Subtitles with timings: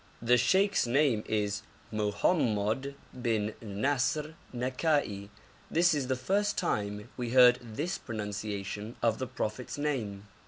[0.19, 1.61] The sheikh's name is
[1.93, 5.29] Mohommod bin Nasr Nakai;
[5.69, 10.25] this is the first time we heard this pronunciation of the Prophet's name.